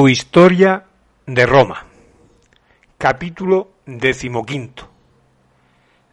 [0.00, 0.84] Tu historia
[1.26, 1.84] de Roma.
[2.96, 4.88] Capítulo decimoquinto.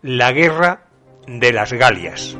[0.01, 0.87] La guerra
[1.25, 2.37] de las Galias.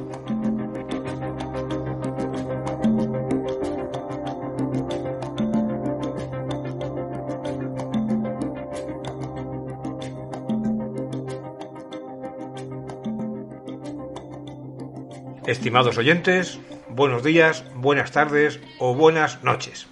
[15.46, 19.88] Estimados oyentes, buenos días, buenas tardes o buenas noches.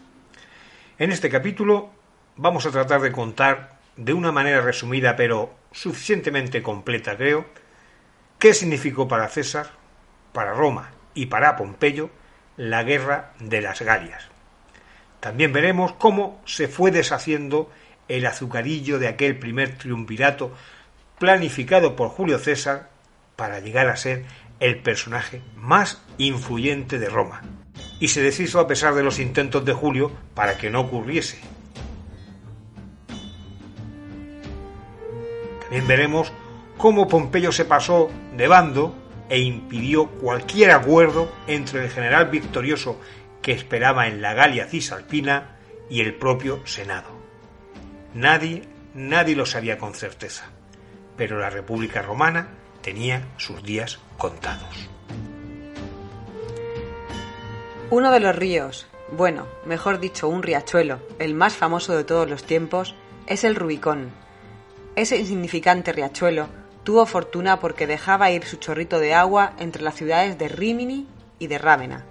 [0.97, 1.89] En este capítulo
[2.37, 7.45] vamos a tratar de contar de una manera resumida pero suficientemente completa creo
[8.39, 9.71] qué significó para César,
[10.31, 12.11] para Roma y para Pompeyo
[12.55, 14.23] la guerra de las Galias.
[15.19, 17.69] También veremos cómo se fue deshaciendo
[18.07, 20.53] el azucarillo de aquel primer triunvirato
[21.19, 22.89] planificado por Julio César
[23.35, 24.23] para llegar a ser
[24.61, 27.41] el personaje más influyente de Roma,
[27.99, 31.39] y se deshizo a pesar de los intentos de Julio para que no ocurriese.
[35.61, 36.31] También veremos
[36.77, 38.95] cómo Pompeyo se pasó de bando
[39.29, 42.99] e impidió cualquier acuerdo entre el general victorioso
[43.41, 45.57] que esperaba en la Galia cisalpina
[45.89, 47.09] y el propio Senado.
[48.13, 50.45] Nadie, nadie lo sabía con certeza,
[51.17, 52.49] pero la República Romana
[52.81, 54.89] tenía sus días contados.
[57.91, 62.43] Uno de los ríos, bueno, mejor dicho, un riachuelo, el más famoso de todos los
[62.43, 62.95] tiempos,
[63.27, 64.09] es el Rubicón.
[64.95, 66.47] Ese insignificante riachuelo
[66.83, 71.45] tuvo fortuna porque dejaba ir su chorrito de agua entre las ciudades de Rimini y
[71.45, 72.05] de Rávena,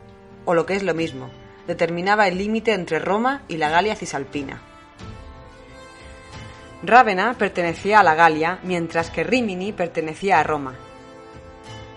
[0.44, 1.28] o lo que es lo mismo,
[1.66, 4.62] determinaba el límite entre Roma y la Galia cisalpina.
[6.84, 10.76] Rávena pertenecía a la Galia, mientras que Rimini pertenecía a Roma.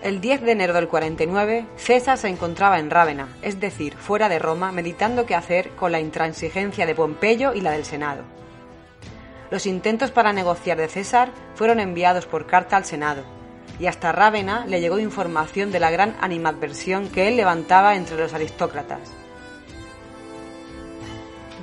[0.00, 4.38] El 10 de enero del 49, César se encontraba en Rávena, es decir, fuera de
[4.38, 8.22] Roma, meditando qué hacer con la intransigencia de Pompeyo y la del Senado.
[9.50, 13.24] Los intentos para negociar de César fueron enviados por carta al Senado,
[13.80, 18.32] y hasta Rávena le llegó información de la gran animadversión que él levantaba entre los
[18.34, 19.00] aristócratas.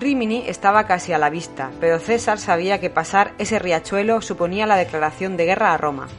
[0.01, 4.75] Rimini estaba casi a la vista, pero César sabía que pasar ese riachuelo suponía la
[4.75, 6.09] declaración de guerra a Roma.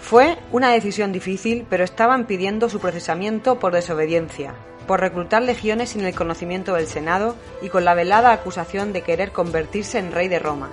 [0.00, 4.54] Fue una decisión difícil, pero estaban pidiendo su procesamiento por desobediencia,
[4.86, 9.32] por reclutar legiones sin el conocimiento del Senado y con la velada acusación de querer
[9.32, 10.70] convertirse en rey de Roma.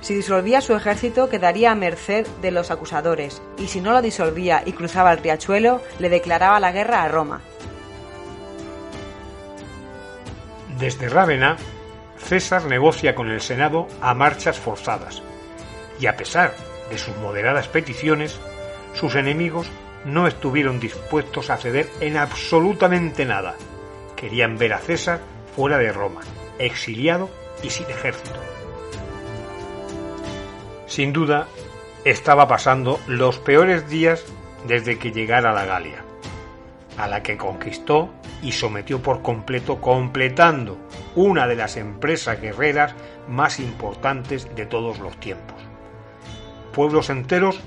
[0.00, 4.62] Si disolvía su ejército quedaría a merced de los acusadores, y si no lo disolvía
[4.66, 7.40] y cruzaba el riachuelo, le declaraba la guerra a Roma.
[10.78, 11.56] Desde Rávena,
[12.18, 15.22] César negocia con el Senado a marchas forzadas,
[16.00, 16.52] y a pesar
[16.90, 18.38] de sus moderadas peticiones,
[18.94, 19.68] sus enemigos
[20.04, 23.54] no estuvieron dispuestos a ceder en absolutamente nada.
[24.16, 25.20] Querían ver a César
[25.56, 26.20] fuera de Roma,
[26.58, 27.30] exiliado
[27.62, 28.40] y sin ejército.
[30.86, 31.48] Sin duda,
[32.04, 34.24] estaba pasando los peores días
[34.66, 36.04] desde que llegara a la Galia,
[36.98, 38.10] a la que conquistó
[38.42, 40.76] y sometió por completo, completando
[41.14, 42.94] una de las empresas guerreras
[43.26, 45.53] más importantes de todos los tiempos.
[46.74, 47.60] Pueblos enteros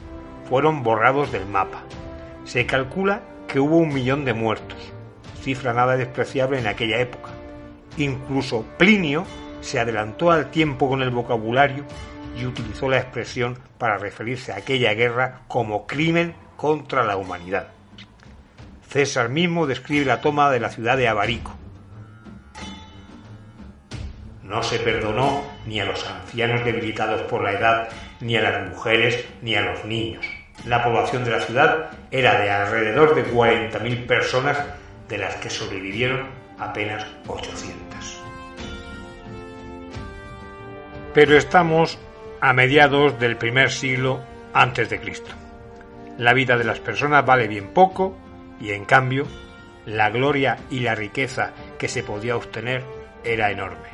[0.50, 1.84] fueron borrados del mapa.
[2.44, 4.78] Se calcula que hubo un millón de muertos,
[5.42, 7.30] cifra nada despreciable en aquella época.
[7.98, 9.26] Incluso Plinio
[9.62, 11.86] se adelantó al tiempo con el vocabulario
[12.38, 17.70] y utilizó la expresión para referirse a aquella guerra como crimen contra la humanidad.
[18.90, 21.56] César mismo describe la toma de la ciudad de Abarico.
[24.44, 27.90] No se perdonó ni a los ancianos debilitados por la edad,
[28.20, 30.26] ni a las mujeres, ni a los niños.
[30.66, 34.58] La población de la ciudad era de alrededor de 40.000 personas,
[35.08, 36.28] de las que sobrevivieron
[36.58, 38.24] apenas 800.
[41.14, 41.98] Pero estamos
[42.42, 44.22] a mediados del primer siglo
[44.54, 45.32] antes de Cristo.
[46.18, 48.18] La vida de las personas vale bien poco
[48.60, 49.28] y en cambio
[49.86, 52.84] la gloria y la riqueza que se podía obtener
[53.24, 53.90] era enorme.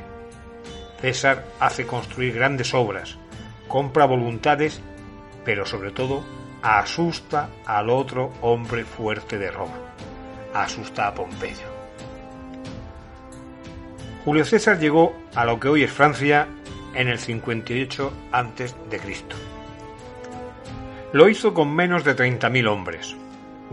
[1.00, 3.18] César hace construir grandes obras,
[3.74, 4.80] compra voluntades,
[5.44, 6.22] pero sobre todo
[6.62, 9.74] asusta al otro hombre fuerte de Roma,
[10.54, 11.66] asusta a Pompeyo.
[14.24, 16.46] Julio César llegó a lo que hoy es Francia
[16.94, 19.34] en el 58 antes de Cristo.
[21.12, 23.16] Lo hizo con menos de 30.000 hombres,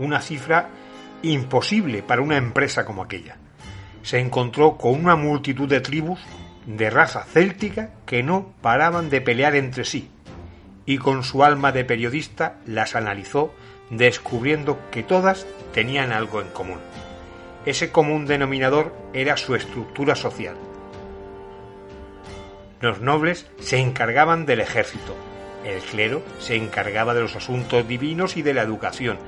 [0.00, 0.68] una cifra
[1.22, 3.36] imposible para una empresa como aquella.
[4.02, 6.18] Se encontró con una multitud de tribus
[6.66, 10.10] de raza céltica que no paraban de pelear entre sí,
[10.86, 13.54] y con su alma de periodista las analizó
[13.90, 16.80] descubriendo que todas tenían algo en común.
[17.66, 20.56] ese común denominador era su estructura social.
[22.80, 25.14] Los nobles se encargaban del ejército,
[25.64, 29.18] el clero se encargaba de los asuntos divinos y de la educación,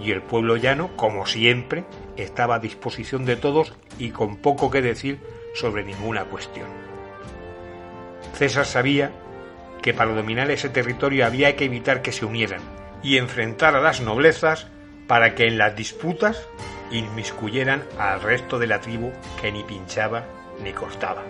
[0.00, 1.84] y el pueblo llano, como siempre,
[2.16, 5.20] estaba a disposición de todos y con poco que decir
[5.54, 6.83] sobre ninguna cuestión.
[8.34, 9.12] César sabía
[9.82, 12.62] que para dominar ese territorio había que evitar que se unieran
[13.02, 14.66] y enfrentar a las noblezas
[15.06, 16.48] para que en las disputas
[16.90, 20.24] inmiscuyeran al resto de la tribu que ni pinchaba
[20.62, 21.22] ni cortaba.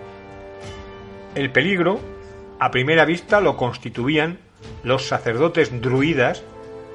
[1.35, 1.99] El peligro,
[2.59, 4.39] a primera vista, lo constituían
[4.83, 6.43] los sacerdotes druidas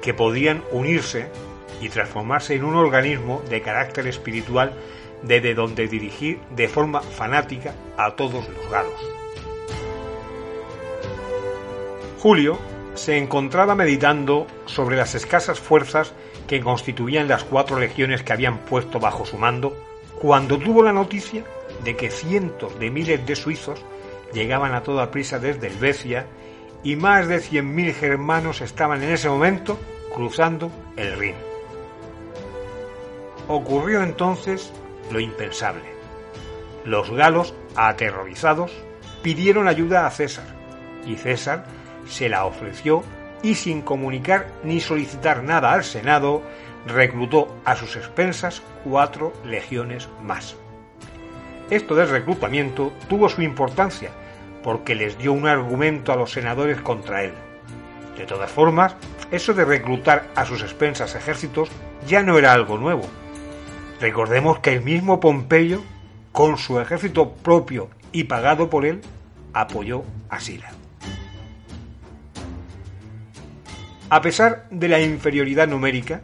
[0.01, 1.27] que podían unirse
[1.79, 4.73] y transformarse en un organismo de carácter espiritual
[5.21, 9.20] desde donde dirigir de forma fanática a todos los galos.
[12.21, 12.59] Julio
[12.93, 16.13] se encontraba meditando sobre las escasas fuerzas
[16.47, 19.75] que constituían las cuatro legiones que habían puesto bajo su mando
[20.19, 21.43] cuando tuvo la noticia
[21.83, 23.83] de que cientos de miles de suizos
[24.33, 26.27] llegaban a toda prisa desde Helvecia
[26.83, 29.79] y más de 100.000 germanos estaban en ese momento
[30.13, 31.35] cruzando el Rin.
[33.47, 34.71] Ocurrió entonces
[35.11, 35.89] lo impensable.
[36.85, 38.71] Los galos, aterrorizados,
[39.23, 40.45] pidieron ayuda a César,
[41.07, 43.03] y César se la ofreció
[43.43, 46.41] y sin comunicar ni solicitar nada al Senado,
[46.85, 50.55] reclutó a sus expensas cuatro legiones más.
[51.69, 54.11] Esto del reclutamiento tuvo su importancia,
[54.63, 57.33] porque les dio un argumento a los senadores contra él.
[58.17, 58.95] De todas formas,
[59.31, 61.69] eso de reclutar a sus expensas ejércitos
[62.05, 63.03] ya no era algo nuevo.
[63.99, 65.81] Recordemos que el mismo Pompeyo,
[66.31, 69.01] con su ejército propio y pagado por él,
[69.53, 70.71] apoyó a Sila.
[74.11, 76.19] A pesar de la inferioridad numérica,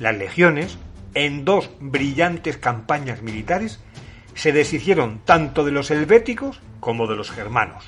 [0.00, 0.78] las legiones,
[1.12, 3.78] en dos brillantes campañas militares,
[4.32, 7.84] se deshicieron tanto de los helvéticos como de los germanos.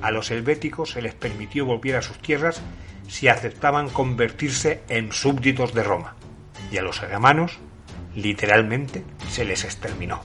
[0.00, 2.62] A los helvéticos se les permitió volver a sus tierras
[3.08, 6.14] si aceptaban convertirse en súbditos de Roma,
[6.70, 7.58] y a los germanos,
[8.14, 10.22] literalmente, se les exterminó.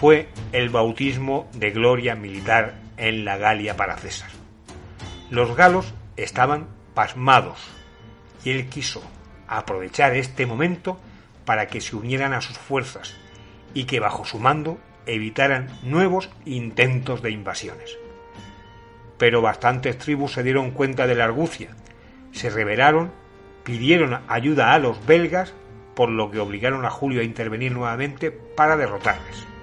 [0.00, 4.30] Fue el bautismo de gloria militar en la Galia para César.
[5.30, 7.58] Los galos estaban pasmados
[8.44, 9.02] y él quiso
[9.48, 10.98] aprovechar este momento
[11.44, 13.14] para que se unieran a sus fuerzas
[13.74, 17.98] y que bajo su mando evitaran nuevos intentos de invasiones.
[19.18, 21.70] Pero bastantes tribus se dieron cuenta de la argucia,
[22.32, 23.12] se rebelaron,
[23.64, 25.54] pidieron ayuda a los belgas,
[25.94, 29.53] por lo que obligaron a Julio a intervenir nuevamente para derrotarles.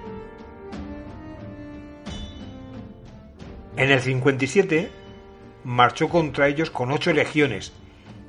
[3.76, 4.90] En el 57
[5.64, 7.72] marchó contra ellos con ocho legiones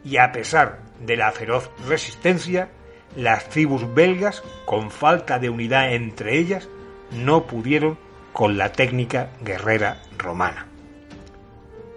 [0.06, 2.70] y a pesar de la feroz resistencia,
[3.16, 6.70] las tribus belgas, con falta de unidad entre ellas,
[7.12, 7.98] no pudieron
[8.32, 10.68] con la técnica guerrera romana.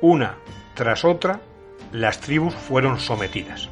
[0.01, 0.37] Una
[0.75, 1.41] tras otra,
[1.93, 3.71] las tribus fueron sometidas.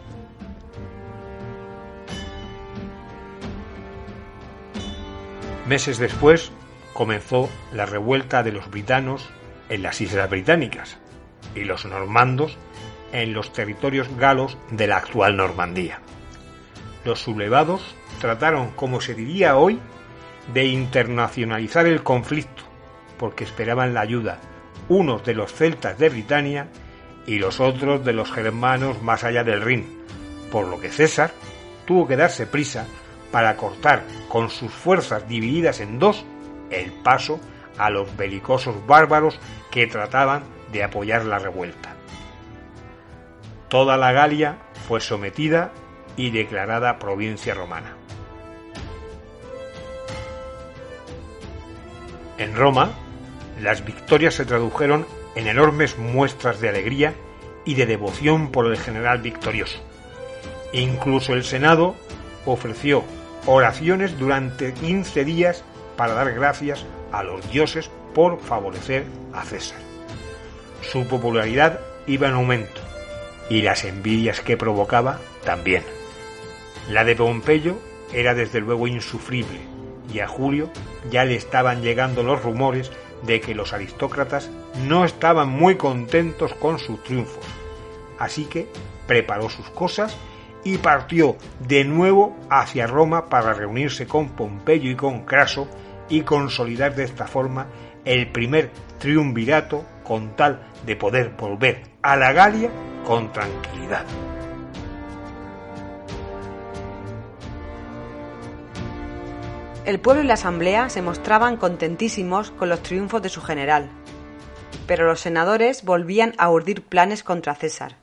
[5.66, 6.52] Meses después
[6.92, 9.28] comenzó la revuelta de los britanos
[9.68, 10.98] en las Islas Británicas
[11.54, 12.56] y los normandos
[13.12, 16.00] en los territorios galos de la actual Normandía.
[17.04, 19.78] Los sublevados trataron, como se diría hoy,
[20.52, 22.64] de internacionalizar el conflicto,
[23.18, 24.40] porque esperaban la ayuda
[24.88, 26.68] unos de los celtas de Britania
[27.26, 29.86] y los otros de los germanos más allá del Rin,
[30.50, 31.32] por lo que César
[31.86, 32.86] tuvo que darse prisa
[33.30, 36.24] para cortar con sus fuerzas divididas en dos
[36.70, 37.40] el paso
[37.78, 39.38] a los belicosos bárbaros
[39.70, 41.94] que trataban de apoyar la revuelta.
[43.68, 45.72] Toda la Galia fue sometida
[46.16, 47.96] y declarada provincia romana.
[52.38, 52.90] En Roma,
[53.60, 57.14] las victorias se tradujeron en enormes muestras de alegría
[57.64, 59.78] y de devoción por el general victorioso.
[60.72, 61.94] Incluso el Senado
[62.46, 63.04] ofreció
[63.46, 65.64] oraciones durante 15 días
[65.96, 66.84] para dar gracias
[67.18, 69.78] a los dioses por favorecer a César.
[70.80, 72.80] Su popularidad iba en aumento
[73.48, 75.82] y las envidias que provocaba también.
[76.88, 77.78] La de Pompeyo
[78.12, 79.60] era desde luego insufrible
[80.12, 80.70] y a Julio
[81.10, 82.92] ya le estaban llegando los rumores
[83.22, 84.50] de que los aristócratas
[84.86, 87.44] no estaban muy contentos con sus triunfos.
[88.18, 88.68] Así que
[89.06, 90.16] preparó sus cosas
[90.62, 95.68] y partió de nuevo hacia Roma para reunirse con Pompeyo y con Craso
[96.08, 97.66] y consolidar de esta forma
[98.04, 102.70] el primer triunvirato con tal de poder volver a la Galia
[103.04, 104.04] con tranquilidad.
[109.84, 113.90] El pueblo y la asamblea se mostraban contentísimos con los triunfos de su general,
[114.86, 117.96] pero los senadores volvían a urdir planes contra César,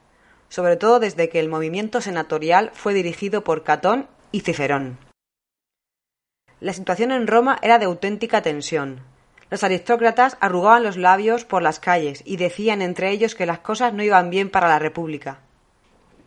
[0.47, 5.10] sobre todo desde que el movimiento senatorial fue dirigido por Catón y Cicerón.
[6.61, 8.99] La situación en Roma era de auténtica tensión.
[9.49, 13.95] Los aristócratas arrugaban los labios por las calles y decían entre ellos que las cosas
[13.95, 15.39] no iban bien para la República.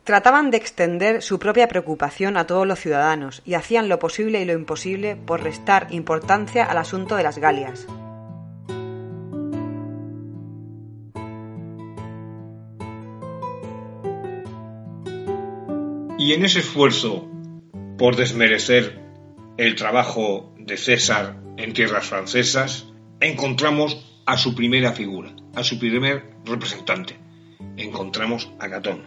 [0.03, 4.45] Trataban de extender su propia preocupación a todos los ciudadanos y hacían lo posible y
[4.45, 7.87] lo imposible por restar importancia al asunto de las Galias.
[16.19, 17.25] Y en ese esfuerzo
[17.97, 19.04] por desmerecer
[19.57, 22.87] el trabajo de César en tierras francesas,
[23.21, 27.17] encontramos a su primera figura, a su primer representante.
[27.77, 29.03] Encontramos a Catón.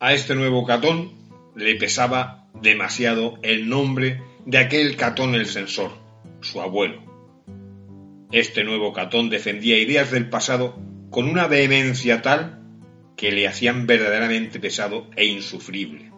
[0.00, 1.12] A este nuevo Catón
[1.54, 5.92] le pesaba demasiado el nombre de aquel Catón el censor,
[6.40, 7.02] su abuelo.
[8.32, 10.76] Este nuevo Catón defendía ideas del pasado
[11.10, 12.60] con una vehemencia tal
[13.16, 16.10] que le hacían verdaderamente pesado e insufrible.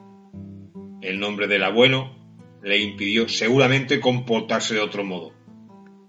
[1.02, 2.15] El nombre del abuelo
[2.66, 5.32] le impidió seguramente comportarse de otro modo.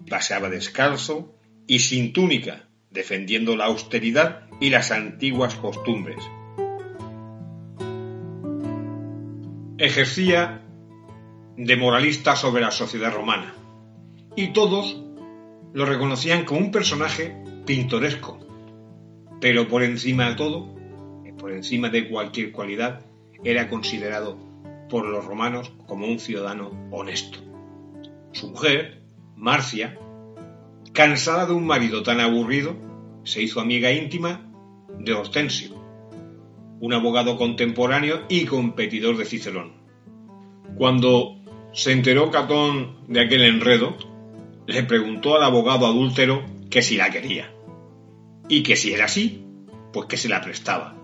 [0.10, 1.36] Paseaba descalzo
[1.68, 6.18] y sin túnica, defendiendo la austeridad y las antiguas costumbres.
[9.78, 10.66] Ejercía
[11.58, 13.54] de moralista sobre la sociedad romana
[14.36, 15.00] y todos
[15.74, 17.38] lo reconocían como un personaje
[17.68, 18.40] pintoresco,
[19.40, 20.78] pero por encima de todo
[21.38, 23.06] por encima de cualquier cualidad,
[23.44, 24.38] era considerado
[24.90, 27.40] por los romanos como un ciudadano honesto.
[28.32, 29.02] Su mujer,
[29.36, 29.98] Marcia,
[30.94, 32.76] cansada de un marido tan aburrido,
[33.24, 34.50] se hizo amiga íntima
[35.00, 35.76] de Hortensio,
[36.80, 39.74] un abogado contemporáneo y competidor de Cicerón.
[40.76, 41.38] Cuando
[41.74, 43.98] se enteró Catón de aquel enredo,
[44.66, 47.54] le preguntó al abogado adúltero que si la quería,
[48.50, 49.46] y que si era así,
[49.94, 50.96] pues que se la prestaba.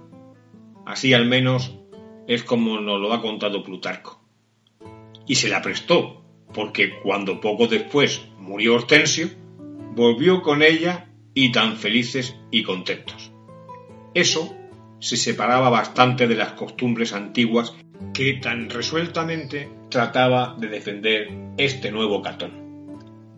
[0.86, 1.83] Así al menos
[2.28, 4.22] es como nos lo ha contado Plutarco.
[5.28, 9.30] Y se la prestó, porque cuando poco después murió Hortensio,
[9.96, 13.32] volvió con ella y tan felices y contentos.
[14.14, 14.56] Eso
[15.00, 17.76] se separaba bastante de las costumbres antiguas
[18.14, 22.64] que tan resueltamente trataba de defender este nuevo Catón.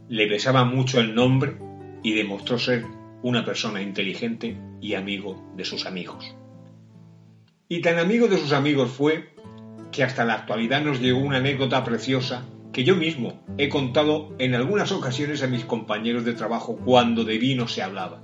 [0.10, 1.58] Le besaba mucho el nombre
[2.04, 2.86] y demostró ser
[3.24, 6.36] una persona inteligente y amigo de sus amigos.
[7.67, 9.34] Y tan amigo de sus amigos fue
[9.91, 14.53] que hasta la actualidad nos llegó una anécdota preciosa que yo mismo he contado en
[14.53, 18.22] algunas ocasiones a mis compañeros de trabajo cuando de vino se hablaba.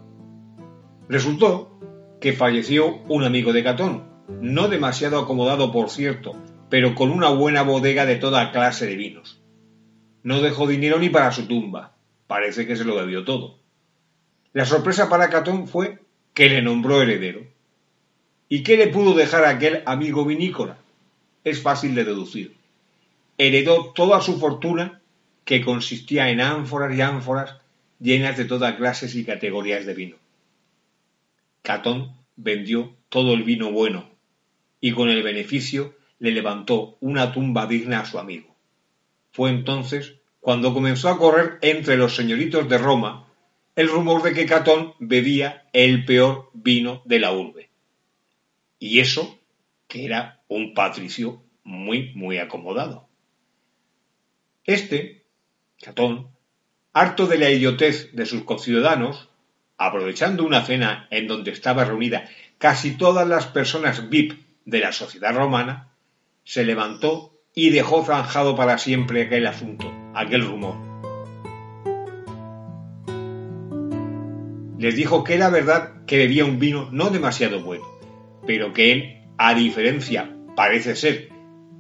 [1.10, 1.80] Resultó
[2.20, 4.04] que falleció un amigo de Catón,
[4.42, 6.36] no demasiado acomodado por cierto,
[6.70, 9.42] pero con una buena bodega de toda clase de vinos.
[10.22, 11.96] No dejó dinero ni para su tumba,
[12.28, 13.60] parece que se lo debió todo.
[14.54, 16.00] La sorpresa para Catón fue
[16.36, 17.51] que le nombró heredero.
[18.54, 20.78] ¿Y qué le pudo dejar aquel amigo vinícola?
[21.46, 22.58] Es fácil de deducir.
[23.38, 25.00] Heredó toda su fortuna,
[25.46, 27.56] que consistía en ánforas y ánforas
[28.02, 30.18] llenas de todas clases y categorías de vino.
[31.62, 34.10] Catón vendió todo el vino bueno
[34.82, 38.54] y con el beneficio le levantó una tumba digna a su amigo.
[39.32, 43.28] Fue entonces cuando comenzó a correr entre los señoritos de Roma
[43.78, 47.71] el rumor de que Catón bebía el peor vino de la urbe.
[48.82, 49.38] Y eso
[49.88, 53.08] que era un patricio muy, muy acomodado.
[54.64, 55.24] Este,
[55.80, 56.30] Catón,
[56.92, 59.30] harto de la idiotez de sus conciudadanos,
[59.78, 65.36] aprovechando una cena en donde estaba reunida casi todas las personas VIP de la sociedad
[65.36, 65.92] romana,
[66.44, 70.76] se levantó y dejó zanjado para siempre aquel asunto, aquel rumor.
[74.80, 78.01] Les dijo que era verdad que bebía un vino no demasiado bueno,
[78.52, 81.30] pero que él, a diferencia, parece ser,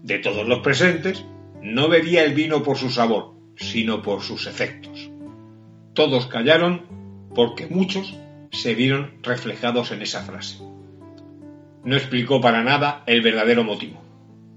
[0.04, 1.25] de todos los presentes,
[1.62, 5.12] no bebía el vino por su sabor, sino por sus efectos.
[5.94, 6.84] Todos callaron
[7.36, 8.18] porque muchos
[8.54, 10.60] se vieron reflejados en esa frase.
[11.84, 14.01] No explicó para nada el verdadero motivo.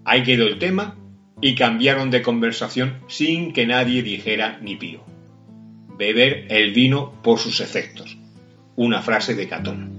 [0.05, 0.97] Ahí quedó el tema
[1.41, 5.01] y cambiaron de conversación sin que nadie dijera ni pío.
[5.99, 8.17] Beber el vino por sus efectos.
[8.77, 9.94] Una frase de Catón.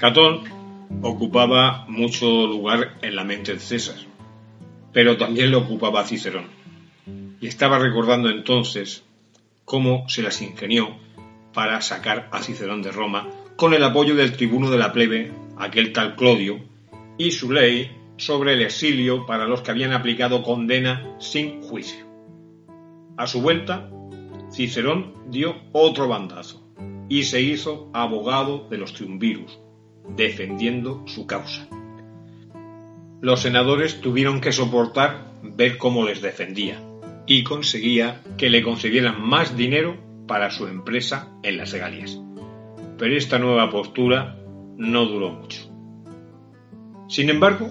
[0.00, 0.44] Catón
[1.02, 3.96] ocupaba mucho lugar en la mente de César,
[4.94, 6.46] pero también lo ocupaba Cicerón.
[7.38, 9.04] Y estaba recordando entonces
[9.66, 10.96] cómo se las ingenió
[11.52, 15.92] para sacar a Cicerón de Roma con el apoyo del tribuno de la plebe, aquel
[15.92, 16.60] tal Clodio,
[17.18, 22.06] y su ley sobre el exilio para los que habían aplicado condena sin juicio.
[23.18, 23.90] A su vuelta,
[24.50, 26.66] Cicerón dio otro bandazo
[27.10, 29.58] y se hizo abogado de los triunvirus,
[30.16, 31.68] defendiendo su causa.
[33.20, 36.82] Los senadores tuvieron que soportar ver cómo les defendía
[37.26, 42.18] y conseguía que le concedieran más dinero para su empresa en las Galias.
[42.98, 44.36] Pero esta nueva postura
[44.76, 45.70] no duró mucho.
[47.08, 47.70] Sin embargo,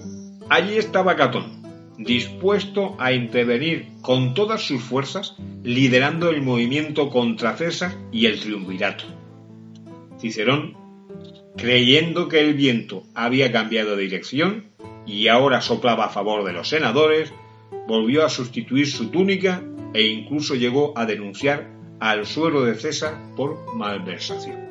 [0.49, 1.61] allí estaba Catón,
[1.97, 9.05] dispuesto a intervenir con todas sus fuerzas, liderando el movimiento contra César y el triunvirato.
[10.19, 10.77] Cicerón,
[11.57, 14.65] creyendo que el viento había cambiado de dirección
[15.05, 17.33] y ahora soplaba a favor de los senadores,
[17.87, 19.63] volvió a sustituir su túnica
[19.93, 21.67] e incluso llegó a denunciar
[21.99, 24.69] al suero de César por malversación.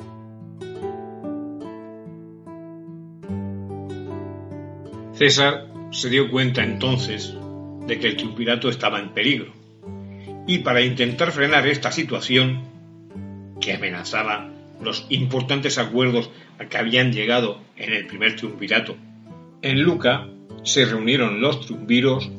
[5.13, 7.35] César se dio cuenta entonces
[7.85, 9.51] de que el triunvirato estaba en peligro
[10.47, 12.63] y para intentar frenar esta situación
[13.59, 14.49] que amenazaba
[14.81, 18.95] los importantes acuerdos a que habían llegado en el primer triunvirato,
[19.61, 20.27] en Luca
[20.63, 22.29] se reunieron los triunviros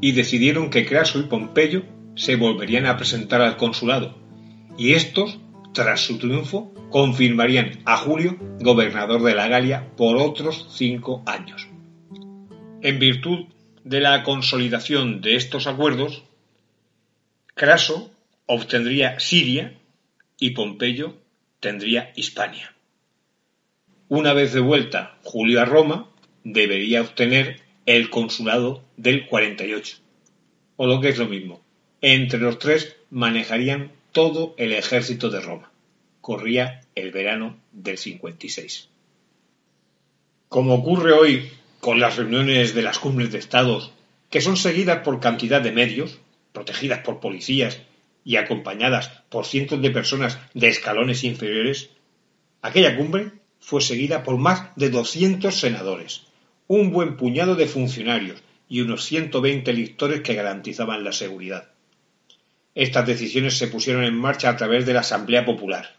[0.00, 1.82] y decidieron que Craso y Pompeyo
[2.14, 4.14] se volverían a presentar al consulado,
[4.78, 5.38] y estos,
[5.72, 11.68] tras su triunfo, confirmarían a Julio gobernador de la Galia por otros cinco años.
[12.82, 13.46] En virtud
[13.84, 16.24] de la consolidación de estos acuerdos,
[17.54, 18.10] Craso
[18.46, 19.78] obtendría Siria
[20.38, 21.14] y Pompeyo
[21.60, 22.74] tendría Hispania.
[24.08, 26.10] Una vez de vuelta Julio a Roma,
[26.42, 29.98] debería obtener el consulado del 48.
[30.76, 31.62] O lo que es lo mismo,
[32.00, 35.70] entre los tres manejarían todo el ejército de Roma.
[36.20, 38.88] Corría el verano del 56.
[40.48, 43.92] Como ocurre hoy con las reuniones de las cumbres de estados,
[44.30, 46.18] que son seguidas por cantidad de medios,
[46.52, 47.80] protegidas por policías
[48.24, 51.90] y acompañadas por cientos de personas de escalones inferiores,
[52.62, 56.26] aquella cumbre fue seguida por más de 200 senadores,
[56.66, 61.70] un buen puñado de funcionarios y unos 120 lictores que garantizaban la seguridad.
[62.74, 65.96] Estas decisiones se pusieron en marcha a través de la Asamblea Popular.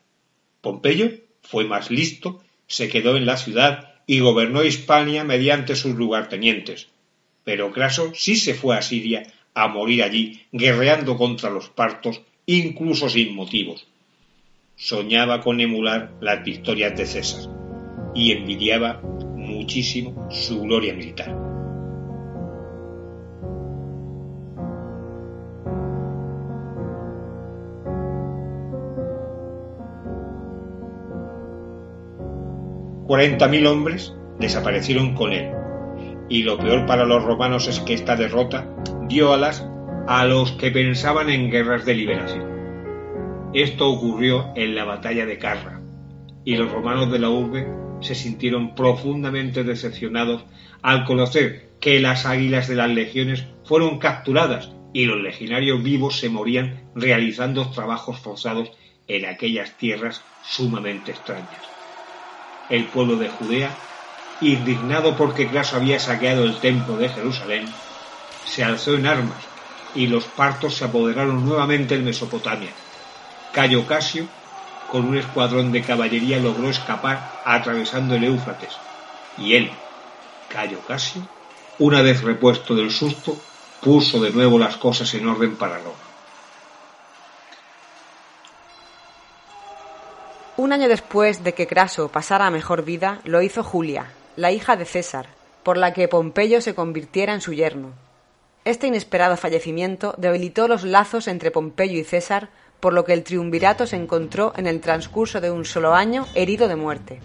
[0.61, 6.87] Pompeyo fue más listo, se quedó en la ciudad y gobernó Hispania mediante sus lugartenientes.
[7.43, 13.09] Pero Craso sí se fue a Siria a morir allí, guerreando contra los partos, incluso
[13.09, 13.87] sin motivos.
[14.75, 17.51] Soñaba con emular las victorias de César
[18.15, 19.01] y envidiaba
[19.35, 21.51] muchísimo su gloria militar.
[33.11, 35.60] 40.000 hombres desaparecieron con él.
[36.31, 38.65] Y lo peor para los romanos es que esta derrota
[39.09, 39.67] dio alas
[40.07, 43.51] a los que pensaban en guerras de liberación.
[43.53, 45.81] Esto ocurrió en la batalla de Carra,
[46.45, 47.67] y los romanos de la urbe
[47.99, 50.45] se sintieron profundamente decepcionados
[50.81, 56.29] al conocer que las águilas de las legiones fueron capturadas y los legionarios vivos se
[56.29, 58.71] morían realizando trabajos forzados
[59.09, 61.71] en aquellas tierras sumamente extrañas
[62.71, 63.75] el pueblo de Judea,
[64.41, 67.65] indignado porque Craso había saqueado el templo de Jerusalén,
[68.45, 69.37] se alzó en armas
[69.93, 72.71] y los partos se apoderaron nuevamente en Mesopotamia.
[73.51, 74.27] Cayo Casio,
[74.89, 78.73] con un escuadrón de caballería, logró escapar atravesando el Éufrates,
[79.37, 79.71] y él,
[80.49, 81.27] Cayo Casio,
[81.79, 83.37] una vez repuesto del susto,
[83.81, 85.95] puso de nuevo las cosas en orden para Roma.
[90.57, 94.75] Un año después de que Craso pasara a mejor vida, lo hizo Julia, la hija
[94.75, 95.27] de César,
[95.63, 97.93] por la que Pompeyo se convirtiera en su yerno.
[98.63, 103.87] Este inesperado fallecimiento debilitó los lazos entre Pompeyo y César, por lo que el triunvirato
[103.87, 107.19] se encontró en el transcurso de un solo año herido de muerte.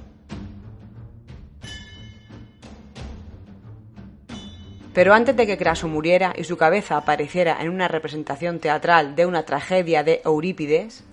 [4.97, 9.27] Pero antes de que Craso muriera y su cabeza apareciera en una representación teatral de
[9.27, 11.05] una tragedia de Eurípides,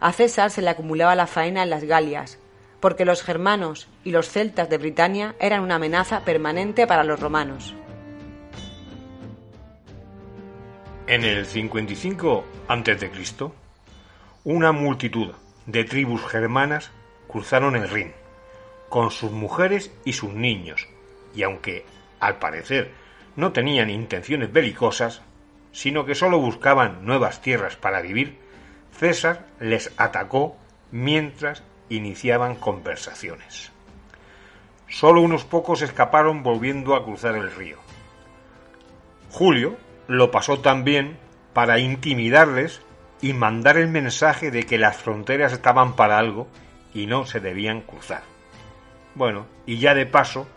[0.00, 2.38] a César se le acumulaba la faena en las Galias,
[2.80, 7.74] porque los germanos y los celtas de Britania eran una amenaza permanente para los romanos.
[11.06, 13.10] En el 55 a.C.,
[14.44, 15.32] una multitud
[15.66, 16.90] de tribus germanas
[17.28, 18.12] cruzaron el Rin,
[18.88, 20.88] con sus mujeres y sus niños,
[21.34, 21.84] y aunque,
[22.20, 22.92] al parecer,
[23.36, 25.22] no tenían intenciones belicosas,
[25.72, 28.38] sino que sólo buscaban nuevas tierras para vivir,
[28.92, 30.56] César les atacó
[30.90, 33.70] mientras iniciaban conversaciones.
[34.88, 37.78] Solo unos pocos escaparon volviendo a cruzar el río,
[39.30, 39.76] Julio
[40.08, 41.16] lo pasó también
[41.52, 42.82] para intimidarles
[43.22, 46.48] y mandar el mensaje de que las fronteras estaban para algo
[46.92, 48.22] y no se debían cruzar.
[49.14, 50.48] Bueno, y ya de paso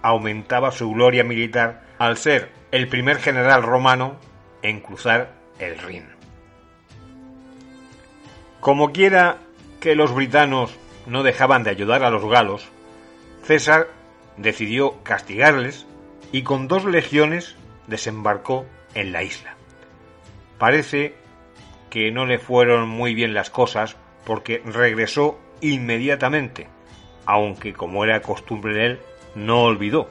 [0.00, 4.16] aumentaba su gloria militar al ser el primer general romano
[4.62, 6.06] en cruzar el Rin.
[8.60, 9.38] Como quiera
[9.82, 12.68] que los britanos no dejaban de ayudar a los galos,
[13.42, 13.88] César
[14.36, 15.86] decidió castigarles
[16.30, 17.56] y con dos legiones
[17.88, 18.64] desembarcó
[18.94, 19.56] en la isla.
[20.56, 21.16] Parece
[21.90, 26.68] que no le fueron muy bien las cosas porque regresó inmediatamente,
[27.26, 29.00] aunque como era costumbre de él,
[29.34, 30.08] no olvidó.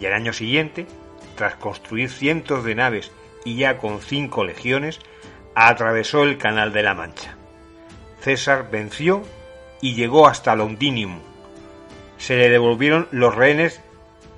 [0.00, 0.88] Y al año siguiente,
[1.36, 3.12] tras construir cientos de naves
[3.44, 4.98] y ya con cinco legiones,
[5.54, 7.36] atravesó el Canal de la Mancha.
[8.22, 9.22] César venció
[9.80, 11.18] y llegó hasta Londinium.
[12.18, 13.80] Se le devolvieron los rehenes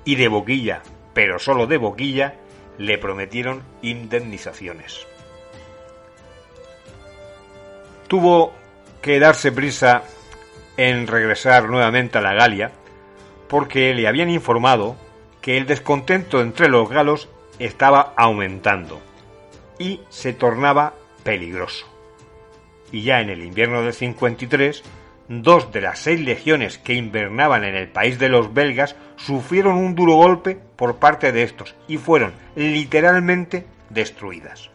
[0.03, 0.81] y de boquilla,
[1.13, 2.35] pero solo de boquilla,
[2.79, 5.05] le prometieron indemnizaciones.
[8.07, 8.53] Tuvo
[9.01, 10.03] que darse prisa
[10.77, 12.71] en regresar nuevamente a la Galia,
[13.47, 14.95] porque le habían informado
[15.41, 18.99] que el descontento entre los galos estaba aumentando
[19.77, 21.94] y se tornaba peligroso.
[22.95, 24.81] Y ya en el invierno del 53,
[25.27, 29.95] dos de las seis legiones que invernaban en el país de los belgas sufrieron un
[29.95, 34.69] duro golpe por parte de estos y fueron literalmente destruidas.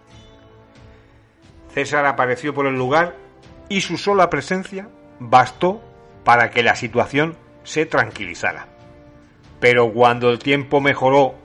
[1.72, 3.16] César apareció por el lugar
[3.70, 5.80] y su sola presencia bastó
[6.22, 8.66] para que la situación se tranquilizara.
[9.60, 11.36] Pero cuando el tiempo mejoró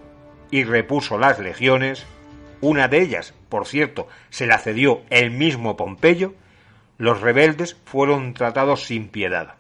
[0.51, 2.05] y repuso las legiones,
[2.59, 6.33] una de ellas, por cierto, se la cedió el mismo Pompeyo,
[6.97, 9.55] los rebeldes fueron tratados sin piedad.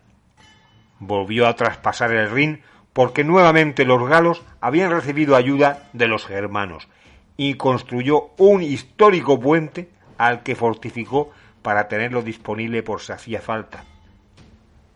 [0.99, 2.61] Volvió a traspasar el Rin
[2.93, 6.87] porque nuevamente los galos habían recibido ayuda de los germanos
[7.35, 13.83] y construyó un histórico puente al que fortificó para tenerlo disponible por si hacía falta.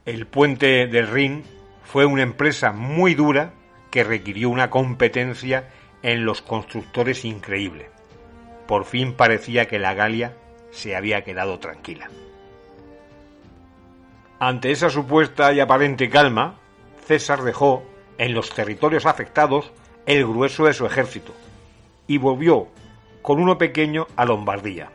[0.05, 1.43] El puente del Rin
[1.83, 3.51] fue una empresa muy dura
[3.91, 5.67] que requirió una competencia
[6.03, 7.89] en los constructores increíble.
[8.67, 10.37] Por fin parecía que la Galia
[10.71, 12.09] se había quedado tranquila.
[14.39, 16.55] Ante esa supuesta y aparente calma,
[17.05, 17.83] César dejó
[18.17, 19.71] en los territorios afectados
[20.05, 21.33] el grueso de su ejército
[22.07, 22.67] y volvió
[23.21, 24.91] con uno pequeño a Lombardía.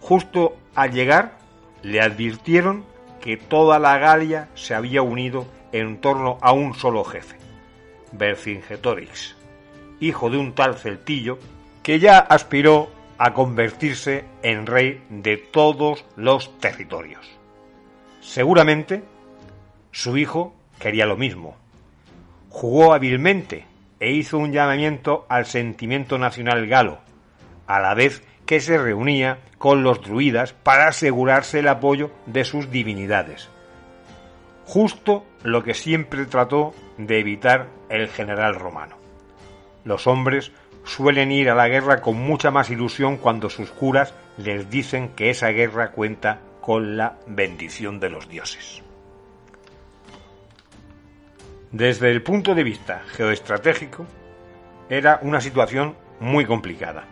[0.00, 1.38] Justo al llegar,
[1.82, 2.84] le advirtieron
[3.22, 7.38] que toda la Galia se había unido en torno a un solo jefe,
[8.12, 9.34] Vercingetorix,
[9.98, 11.38] hijo de un tal celtillo
[11.82, 17.35] que ya aspiró a convertirse en rey de todos los territorios.
[18.26, 19.04] Seguramente
[19.92, 21.56] su hijo quería lo mismo.
[22.50, 23.66] Jugó hábilmente
[24.00, 26.98] e hizo un llamamiento al sentimiento nacional galo,
[27.68, 32.70] a la vez que se reunía con los druidas para asegurarse el apoyo de sus
[32.70, 33.48] divinidades.
[34.66, 38.96] Justo lo que siempre trató de evitar el general romano.
[39.84, 40.50] Los hombres
[40.84, 45.30] suelen ir a la guerra con mucha más ilusión cuando sus curas les dicen que
[45.30, 48.82] esa guerra cuenta con la bendición de los dioses.
[51.70, 54.04] Desde el punto de vista geoestratégico,
[54.90, 57.04] era una situación muy complicada.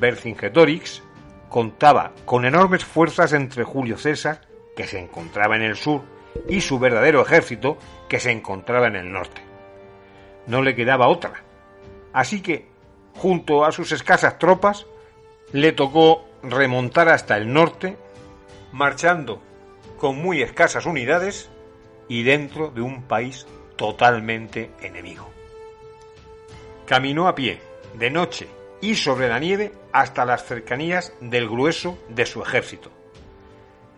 [0.00, 1.04] Vercingetorix
[1.48, 4.40] contaba con enormes fuerzas entre Julio César,
[4.74, 6.02] que se encontraba en el sur,
[6.48, 7.78] y su verdadero ejército,
[8.08, 9.40] que se encontraba en el norte.
[10.48, 11.44] No le quedaba otra.
[12.12, 12.66] Así que,
[13.14, 14.86] junto a sus escasas tropas,
[15.52, 17.96] le tocó remontar hasta el norte
[18.72, 19.40] marchando
[19.98, 21.50] con muy escasas unidades
[22.08, 25.28] y dentro de un país totalmente enemigo.
[26.86, 27.60] Caminó a pie,
[27.94, 28.48] de noche
[28.80, 32.90] y sobre la nieve hasta las cercanías del grueso de su ejército.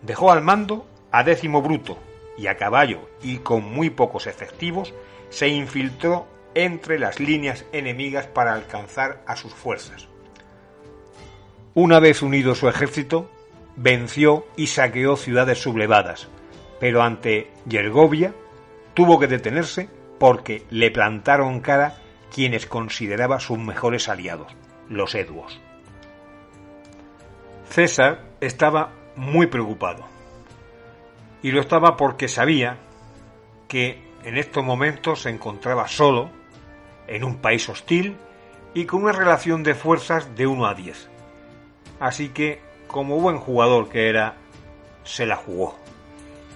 [0.01, 1.97] Dejó al mando a Décimo Bruto
[2.37, 4.93] y a caballo y con muy pocos efectivos
[5.29, 10.07] se infiltró entre las líneas enemigas para alcanzar a sus fuerzas.
[11.73, 13.29] Una vez unido su ejército,
[13.75, 16.27] venció y saqueó ciudades sublevadas,
[16.79, 18.33] pero ante Yergovia
[18.93, 21.97] tuvo que detenerse porque le plantaron cara
[22.33, 24.53] quienes consideraba sus mejores aliados,
[24.89, 25.59] los Eduos.
[27.69, 30.05] César estaba muy preocupado.
[31.41, 32.77] Y lo estaba porque sabía
[33.67, 36.29] que en estos momentos se encontraba solo,
[37.07, 38.17] en un país hostil
[38.73, 41.09] y con una relación de fuerzas de 1 a 10.
[41.99, 42.61] Así que
[42.95, 44.35] como buen jugador que era,
[45.03, 45.77] se la jugó.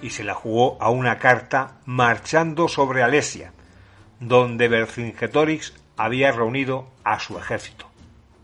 [0.00, 3.52] Y se la jugó a una carta marchando sobre Alesia,
[4.20, 7.90] donde Vercingetorix había reunido a su ejército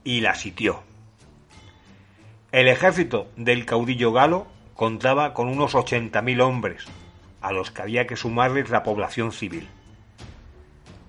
[0.05, 0.83] y la sitió.
[2.53, 6.85] El ejército del caudillo galo contaba con unos 80.000 hombres,
[7.41, 9.71] a los que había que sumarles la población civil.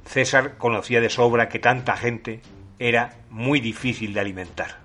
[0.05, 2.39] César conocía de sobra que tanta gente
[2.79, 4.77] era muy difícil de alimentar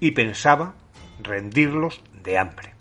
[0.00, 0.74] y pensaba
[1.22, 2.74] rendirlos de hambre.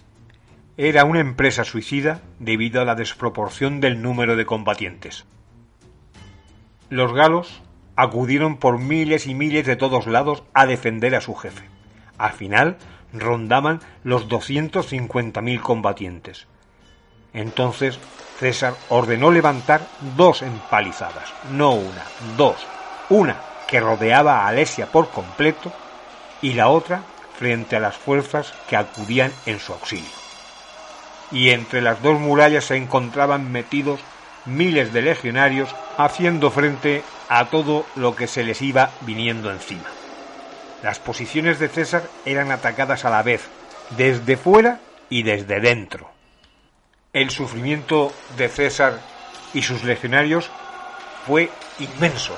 [0.78, 5.26] Era una empresa suicida debido a la desproporción del número de combatientes.
[6.90, 7.62] Los galos
[7.96, 11.64] acudieron por miles y miles de todos lados a defender a su jefe.
[12.18, 12.78] Al final
[13.12, 16.48] rondaban los 250.000 combatientes.
[17.34, 18.00] Entonces
[18.40, 19.82] César ordenó levantar
[20.16, 22.04] dos empalizadas, no una,
[22.38, 22.56] dos.
[23.10, 25.72] Una que rodeaba a Alesia por completo
[26.42, 27.02] y la otra
[27.38, 30.28] frente a las fuerzas que acudían en su auxilio
[31.32, 34.00] y entre las dos murallas se encontraban metidos
[34.46, 39.90] miles de legionarios haciendo frente a todo lo que se les iba viniendo encima.
[40.84, 43.48] Las posiciones de César eran atacadas a la vez,
[43.98, 46.10] desde fuera y desde dentro.
[47.12, 49.00] El sufrimiento de César
[49.54, 50.50] y sus legionarios
[51.26, 52.38] fue inmenso.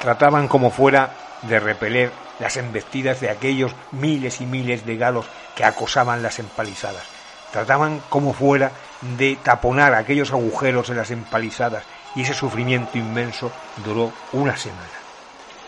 [0.00, 1.10] Trataban como fuera
[1.42, 7.16] de repeler las embestidas de aquellos miles y miles de galos que acosaban las empalizadas
[7.56, 13.52] Trataban como fuera de taponar aquellos agujeros en las empalizadas y ese sufrimiento inmenso
[13.84, 14.82] duró una semana.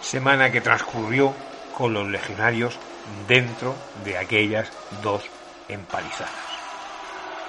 [0.00, 1.34] Semana que transcurrió
[1.76, 2.78] con los legionarios
[3.26, 4.68] dentro de aquellas
[5.02, 5.22] dos
[5.68, 6.32] empalizadas.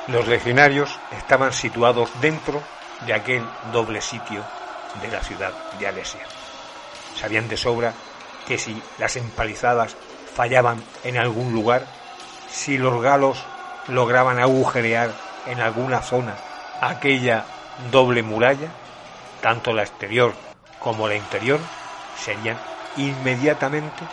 [0.07, 2.61] Los legionarios estaban situados dentro
[3.05, 4.43] de aquel doble sitio
[5.01, 6.25] de la ciudad de Alesia.
[7.15, 7.93] Sabían de sobra
[8.49, 9.95] que si las empalizadas
[10.33, 11.85] fallaban en algún lugar,
[12.49, 13.45] si los galos
[13.87, 15.11] lograban agujerear
[15.45, 16.33] en alguna zona
[16.81, 17.45] aquella
[17.91, 18.69] doble muralla,
[19.39, 20.33] tanto la exterior
[20.79, 21.59] como la interior
[22.17, 22.57] serían
[22.97, 24.03] inmediatamente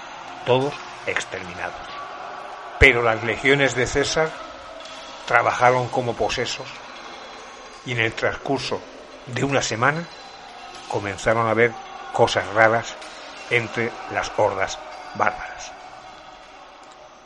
[0.45, 0.75] todos
[1.07, 1.81] exterminados.
[2.79, 4.31] Pero las legiones de César
[5.27, 6.69] trabajaron como posesos
[7.87, 8.83] y en el transcurso
[9.29, 10.05] de una semana
[10.91, 11.73] comenzaron a ver
[12.13, 12.97] cosas raras
[13.51, 14.79] entre las hordas
[15.17, 15.73] bárbaras.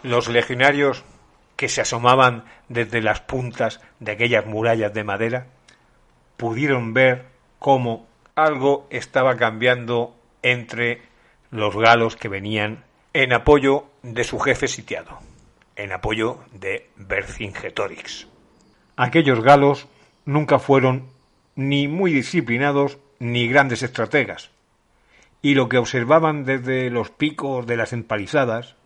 [0.03, 1.05] Los legionarios
[1.61, 5.49] que se asomaban desde las puntas de aquellas murallas de madera,
[6.39, 7.27] pudieron ver
[7.59, 11.03] cómo algo estaba cambiando entre
[11.51, 15.19] los galos que venían en apoyo de su jefe sitiado,
[15.77, 18.27] en apoyo de Vercingetorix.
[18.97, 19.87] Aquellos galos
[20.25, 21.11] nunca fueron
[21.57, 24.51] ni muy disciplinados ni grandes estrategas,
[25.43, 28.77] y lo que observaban desde los picos de las empalizadas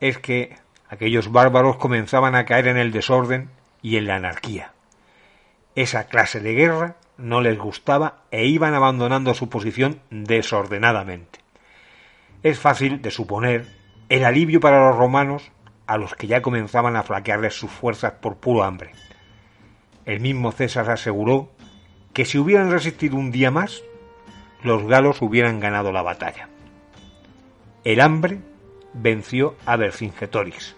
[0.00, 0.56] es que
[0.88, 3.50] aquellos bárbaros comenzaban a caer en el desorden
[3.82, 4.72] y en la anarquía.
[5.74, 11.40] Esa clase de guerra no les gustaba e iban abandonando su posición desordenadamente.
[12.42, 13.66] Es fácil de suponer
[14.08, 15.50] el alivio para los romanos
[15.86, 18.92] a los que ya comenzaban a flaquearles sus fuerzas por puro hambre.
[20.04, 21.50] El mismo César aseguró
[22.12, 23.82] que si hubieran resistido un día más,
[24.62, 26.48] los galos hubieran ganado la batalla.
[27.84, 28.40] El hambre
[28.92, 30.74] venció a Vercingetorix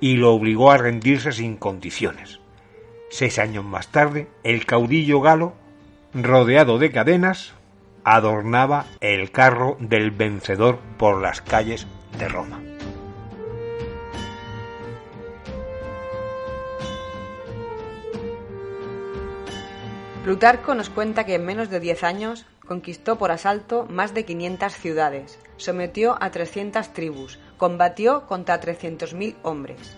[0.00, 2.40] y lo obligó a rendirse sin condiciones.
[3.10, 5.54] Seis años más tarde, el caudillo galo,
[6.14, 7.54] rodeado de cadenas,
[8.04, 11.86] adornaba el carro del vencedor por las calles
[12.18, 12.60] de Roma.
[20.24, 24.72] Plutarco nos cuenta que en menos de diez años conquistó por asalto más de 500
[24.74, 29.96] ciudades, sometió a 300 tribus, combatió contra 300.000 hombres.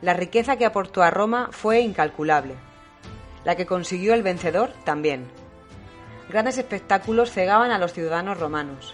[0.00, 2.56] La riqueza que aportó a Roma fue incalculable.
[3.44, 5.28] La que consiguió el vencedor también.
[6.28, 8.92] Grandes espectáculos cegaban a los ciudadanos romanos.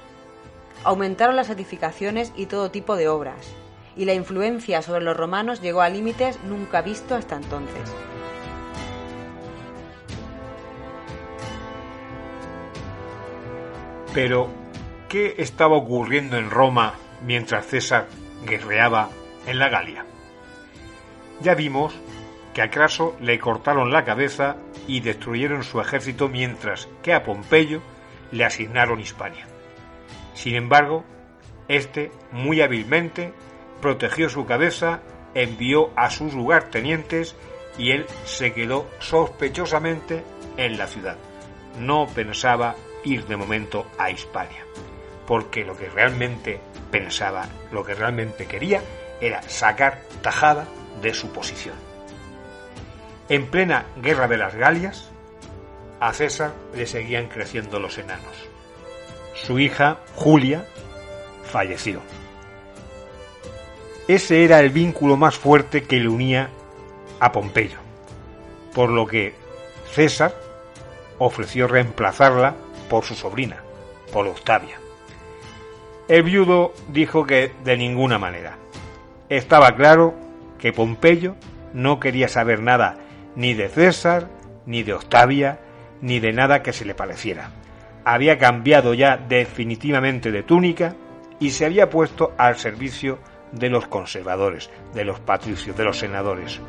[0.84, 3.50] Aumentaron las edificaciones y todo tipo de obras,
[3.96, 7.94] y la influencia sobre los romanos llegó a límites nunca vistos hasta entonces.
[14.12, 14.49] Pero,
[15.09, 16.94] ¿qué estaba ocurriendo en Roma
[17.25, 18.09] mientras César
[18.44, 19.11] guerreaba
[19.46, 20.05] en la Galia?
[21.40, 21.94] Ya vimos
[22.53, 24.57] que a Craso le cortaron la cabeza
[24.88, 27.83] y destruyeron su ejército mientras que a Pompeyo
[28.33, 29.46] le asignaron Hispania.
[30.35, 31.05] Sin embargo,
[31.68, 33.33] este muy hábilmente
[33.81, 35.03] protegió su cabeza,
[35.35, 37.37] envió a sus lugartenientes
[37.79, 40.25] y él se quedó sospechosamente
[40.57, 41.16] en la ciudad.
[41.79, 44.64] No pensaba ir de momento a Hispania,
[45.26, 46.60] porque lo que realmente
[46.90, 48.82] pensaba, lo que realmente quería,
[49.20, 50.66] era sacar tajada
[51.02, 51.76] de su posición.
[53.28, 55.10] En plena guerra de las Galias,
[56.00, 58.48] a César le seguían creciendo los enanos.
[59.34, 60.66] su hija Julia
[61.44, 62.00] falleció.
[64.08, 66.50] Ese era el vínculo más fuerte que le unía
[67.20, 67.78] a Pompeyo,
[68.74, 69.34] por lo que
[69.92, 70.34] César
[71.18, 72.56] ofreció reemplazarla
[72.90, 73.62] por su sobrina,
[74.12, 74.76] por Octavia.
[76.09, 78.59] El viudo dijo que de ninguna manera.
[79.29, 80.14] Estaba claro
[80.59, 81.37] que Pompeyo
[81.72, 82.98] no quería saber nada
[83.37, 84.29] ni de César,
[84.66, 85.61] ni de Octavia,
[86.03, 87.53] ni de nada que se le pareciera.
[88.05, 90.96] Había cambiado ya definitivamente de túnica
[91.38, 93.20] y se había puesto al servicio
[93.53, 96.61] de los conservadores, de los patricios, de los senadores.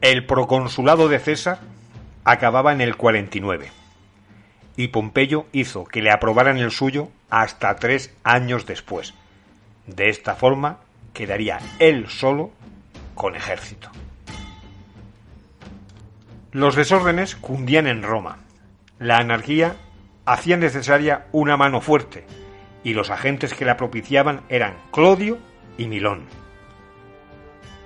[0.00, 1.58] El proconsulado de César
[2.24, 3.70] acababa en el 49
[4.76, 9.12] y Pompeyo hizo que le aprobaran el suyo hasta tres años después.
[9.86, 10.78] De esta forma
[11.12, 12.50] quedaría él solo
[13.14, 13.90] con ejército.
[16.50, 18.38] Los desórdenes cundían en Roma.
[18.98, 19.76] La anarquía
[20.24, 22.24] hacía necesaria una mano fuerte,
[22.82, 25.36] y los agentes que la propiciaban eran Clodio
[25.76, 26.24] y Milón.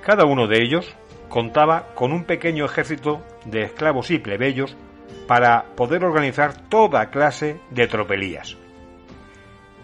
[0.04, 0.94] Cada uno de ellos
[1.34, 4.76] contaba con un pequeño ejército de esclavos y plebeyos
[5.26, 8.56] para poder organizar toda clase de tropelías.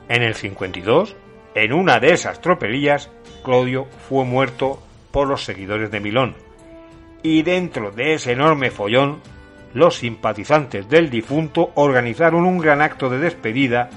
[0.09, 1.17] En el 52,
[1.57, 3.11] en una de esas tropelías,
[3.43, 6.37] Clodio fue muerto por los seguidores de Milón,
[7.25, 9.21] y dentro de ese enorme follón,
[9.75, 13.91] los simpatizantes del difunto organizaron un gran acto de despedida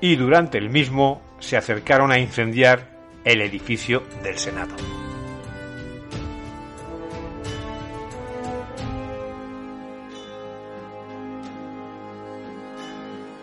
[0.00, 2.90] y durante el mismo se acercaron a incendiar
[3.24, 4.76] el edificio del Senado.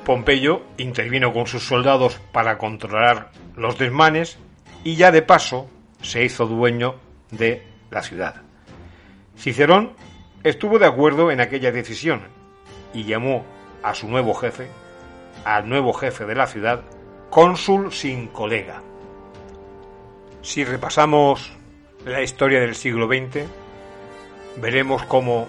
[0.09, 4.39] Pompeyo intervino con sus soldados para controlar los desmanes
[4.83, 5.69] y ya de paso
[6.01, 6.95] se hizo dueño
[7.29, 8.41] de la ciudad.
[9.37, 9.91] Cicerón
[10.43, 12.21] estuvo de acuerdo en aquella decisión
[12.91, 13.45] y llamó
[13.83, 14.71] a su nuevo jefe,
[15.45, 16.81] al nuevo jefe de la ciudad,
[17.29, 18.81] cónsul sin colega.
[20.41, 21.51] Si repasamos
[22.03, 23.45] la historia del siglo XX,
[24.57, 25.47] veremos cómo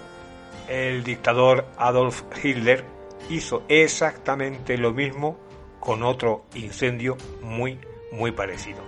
[0.69, 3.00] el dictador Adolf Hitler
[3.31, 5.37] hizo exactamente lo mismo
[5.79, 7.79] con otro incendio muy,
[8.11, 8.81] muy parecido.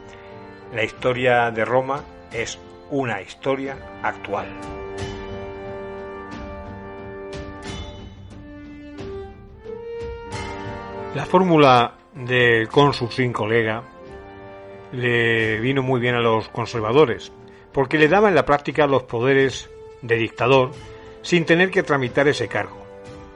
[0.74, 2.60] La historia de Roma es
[2.92, 4.48] una historia actual.
[11.16, 13.84] La fórmula del cónsul sin colega
[14.92, 17.32] le vino muy bien a los conservadores,
[17.72, 19.70] porque le daba en la práctica los poderes
[20.02, 20.72] de dictador
[21.22, 22.83] sin tener que tramitar ese cargo.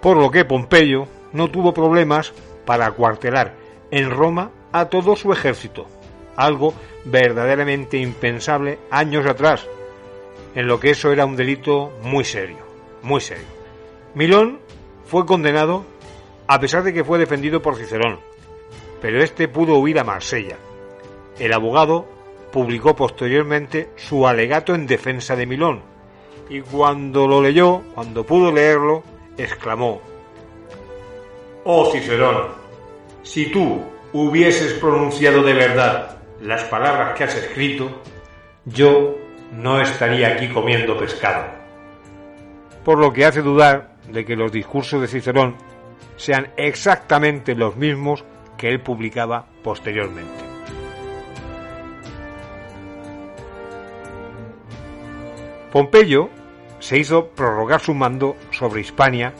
[0.01, 2.33] Por lo que Pompeyo no tuvo problemas
[2.65, 3.53] para acuartelar
[3.91, 5.87] en Roma a todo su ejército,
[6.35, 6.73] algo
[7.05, 9.65] verdaderamente impensable años atrás,
[10.55, 12.57] en lo que eso era un delito muy serio,
[13.01, 13.47] muy serio.
[14.13, 14.59] Milón
[15.05, 15.85] fue condenado
[16.47, 18.19] a pesar de que fue defendido por Cicerón,
[19.01, 20.57] pero este pudo huir a Marsella.
[21.39, 22.05] El abogado
[22.51, 25.81] publicó posteriormente su alegato en defensa de Milón,
[26.49, 29.03] y cuando lo leyó, cuando pudo leerlo,
[29.37, 30.01] exclamó,
[31.63, 32.47] Oh Cicerón,
[33.23, 33.81] si tú
[34.13, 38.01] hubieses pronunciado de verdad las palabras que has escrito,
[38.65, 39.15] yo
[39.51, 41.45] no estaría aquí comiendo pescado.
[42.83, 45.55] Por lo que hace dudar de que los discursos de Cicerón
[46.15, 48.23] sean exactamente los mismos
[48.57, 50.45] que él publicaba posteriormente.
[55.71, 56.29] Pompeyo
[56.79, 59.33] se hizo prorrogar su mando sobre Hispania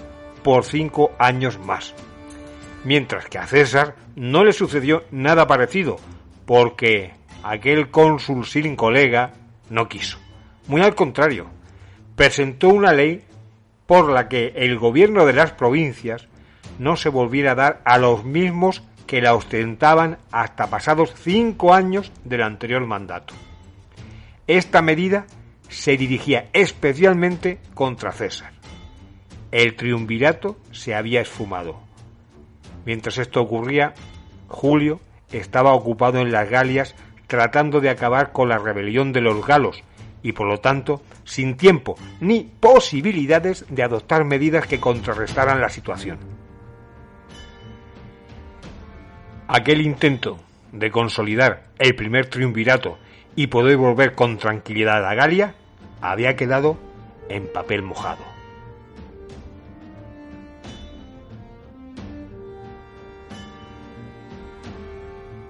[0.43, 1.93] por cinco años más,
[2.83, 5.97] mientras que a César no le sucedió nada parecido,
[6.45, 9.33] porque aquel cónsul sin colega
[9.69, 10.17] no quiso.
[10.67, 11.47] Muy al contrario,
[12.15, 13.23] presentó una ley
[13.85, 16.27] por la que el gobierno de las provincias
[16.79, 22.11] no se volviera a dar a los mismos que la ostentaban hasta pasados cinco años
[22.25, 23.33] del anterior mandato.
[24.47, 25.25] Esta medida
[25.69, 28.53] se dirigía especialmente contra César.
[29.51, 31.79] El triunvirato se había esfumado.
[32.85, 33.93] Mientras esto ocurría,
[34.47, 34.99] Julio
[35.31, 36.95] estaba ocupado en las Galias
[37.27, 39.83] tratando de acabar con la rebelión de los galos
[40.23, 46.17] y por lo tanto sin tiempo ni posibilidades de adoptar medidas que contrarrestaran la situación.
[49.47, 50.37] Aquel intento
[50.71, 52.97] de consolidar el primer triunvirato
[53.37, 55.53] y poder volver con tranquilidad a Galia
[56.01, 56.75] había quedado
[57.29, 58.23] en papel mojado.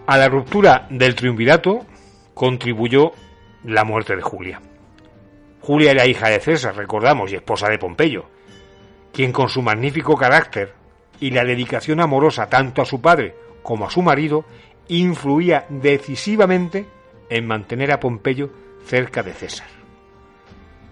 [0.05, 1.85] A la ruptura del triunvirato
[2.33, 3.13] contribuyó
[3.63, 4.61] la muerte de Julia.
[5.61, 8.25] Julia era hija de César, recordamos, y esposa de Pompeyo,
[9.13, 10.73] quien con su magnífico carácter
[11.21, 13.33] y la dedicación amorosa tanto a su padre
[13.63, 14.43] como a su marido
[14.89, 16.96] influía decisivamente
[17.29, 18.49] en mantener a Pompeyo
[18.85, 19.67] cerca de César.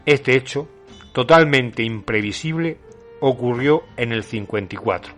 [0.06, 0.68] Este hecho,
[1.14, 2.78] totalmente imprevisible,
[3.22, 5.14] ocurrió en el 54.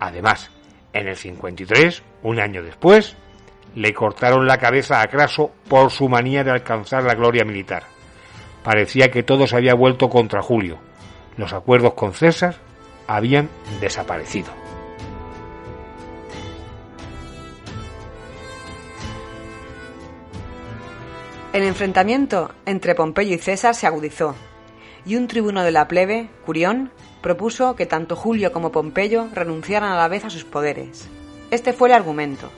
[0.00, 0.50] Además,
[0.92, 3.16] en el 53, un año después,
[3.74, 7.84] le cortaron la cabeza a Craso por su manía de alcanzar la gloria militar.
[8.64, 10.78] Parecía que todo se había vuelto contra Julio.
[11.36, 12.56] Los acuerdos con César
[13.06, 13.48] habían
[13.80, 14.65] desaparecido.
[21.56, 24.34] El enfrentamiento entre Pompeyo y César se agudizó,
[25.06, 26.92] y un tribuno de la plebe, Curión,
[27.22, 31.08] propuso que tanto Julio como Pompeyo renunciaran a la vez a sus poderes.
[31.50, 32.50] Este fue el argumento.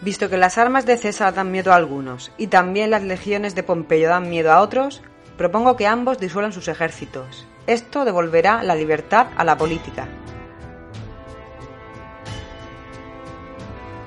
[0.00, 3.62] Visto que las armas de César dan miedo a algunos y también las legiones de
[3.62, 5.02] Pompeyo dan miedo a otros,
[5.36, 7.46] propongo que ambos disuelvan sus ejércitos.
[7.66, 10.08] Esto devolverá la libertad a la política.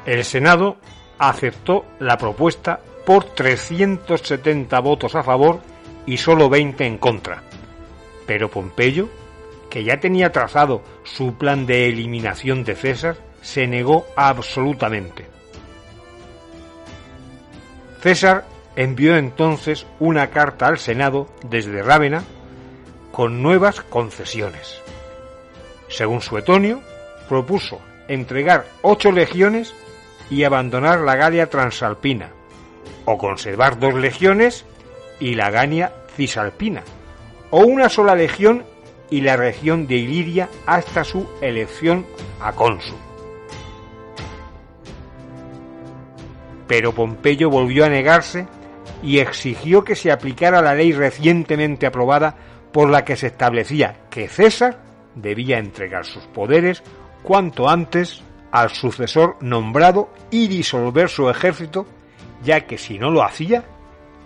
[0.08, 0.78] El Senado
[1.20, 2.80] aceptó la propuesta
[3.10, 5.62] por 370 votos a favor
[6.06, 7.42] y solo 20 en contra.
[8.28, 9.10] Pero Pompeyo,
[9.68, 15.26] que ya tenía trazado su plan de eliminación de César, se negó absolutamente.
[18.00, 18.46] César
[18.76, 22.24] envió entonces una carta al Senado desde Rávena
[23.12, 24.84] con nuevas concesiones.
[25.88, 26.84] Según Suetonio,
[27.28, 29.74] propuso entregar ocho legiones
[30.30, 32.34] y abandonar la Galia transalpina,
[33.12, 34.66] o conservar dos legiones
[35.20, 36.84] y la Gania cisalpina,
[37.50, 38.66] o una sola legión
[39.10, 42.06] y la región de Iliria hasta su elección
[42.40, 43.00] a cónsul.
[46.68, 48.46] Pero Pompeyo volvió a negarse
[49.02, 52.36] y exigió que se aplicara la ley recientemente aprobada
[52.72, 54.84] por la que se establecía que César
[55.16, 56.84] debía entregar sus poderes
[57.24, 61.88] cuanto antes al sucesor nombrado y disolver su ejército,
[62.44, 63.64] ya que si no lo hacía,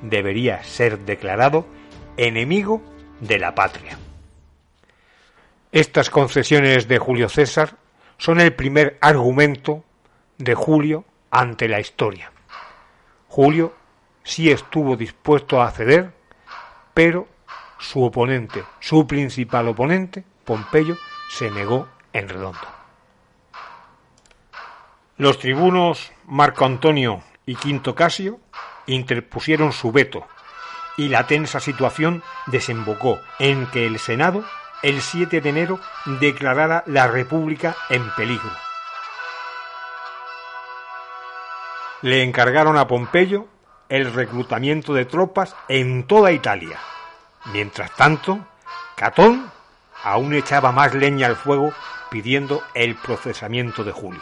[0.01, 1.65] debería ser declarado
[2.17, 2.81] enemigo
[3.19, 3.97] de la patria.
[5.71, 7.77] Estas concesiones de Julio César
[8.17, 9.83] son el primer argumento
[10.37, 12.31] de Julio ante la historia.
[13.27, 13.73] Julio
[14.23, 16.13] sí estuvo dispuesto a ceder,
[16.93, 17.27] pero
[17.79, 20.95] su oponente, su principal oponente, Pompeyo,
[21.29, 22.67] se negó en redondo.
[25.17, 28.39] Los tribunos Marco Antonio y Quinto Casio
[28.85, 30.25] interpusieron su veto
[30.97, 34.43] y la tensa situación desembocó en que el Senado
[34.83, 35.79] el 7 de enero
[36.19, 38.51] declarara la República en peligro.
[42.01, 43.47] Le encargaron a Pompeyo
[43.87, 46.77] el reclutamiento de tropas en toda Italia.
[47.53, 48.39] Mientras tanto,
[48.95, 49.49] Catón
[50.03, 51.71] aún echaba más leña al fuego
[52.11, 54.21] pidiendo el procesamiento de Julio.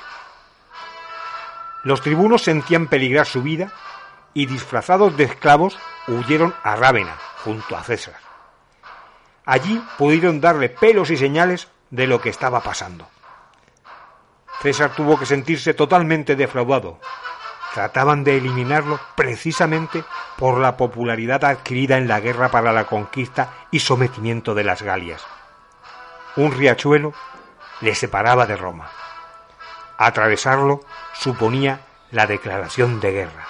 [1.83, 3.71] Los tribunos sentían peligrar su vida
[4.33, 5.77] y disfrazados de esclavos
[6.07, 8.15] huyeron a Rávena junto a César.
[9.45, 13.07] Allí pudieron darle pelos y señales de lo que estaba pasando.
[14.61, 16.99] César tuvo que sentirse totalmente defraudado.
[17.73, 20.03] Trataban de eliminarlo precisamente
[20.37, 25.25] por la popularidad adquirida en la guerra para la conquista y sometimiento de las Galias.
[26.35, 27.13] Un riachuelo
[27.79, 28.89] le separaba de Roma.
[30.03, 30.81] Atravesarlo
[31.13, 33.45] suponía la declaración de guerra.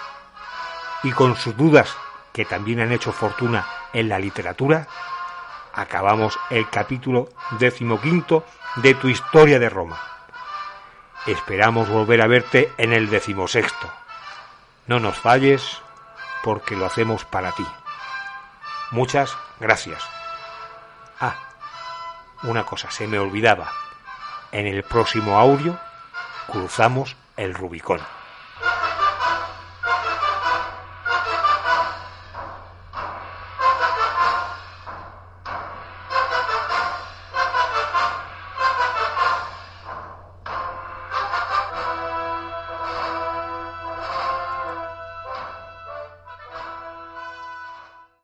[1.02, 1.96] Y con sus dudas,
[2.34, 4.86] que también han hecho fortuna en la literatura,
[5.74, 8.44] acabamos el capítulo decimoquinto
[8.76, 9.98] de tu historia de Roma.
[11.26, 13.90] Esperamos volver a verte en el decimosexto.
[14.88, 15.82] No nos falles
[16.44, 17.66] porque lo hacemos para ti.
[18.92, 20.04] Muchas gracias.
[21.18, 21.36] Ah,
[22.44, 23.72] una cosa, se me olvidaba.
[24.52, 25.80] En el próximo audio
[26.48, 28.00] cruzamos el Rubicón.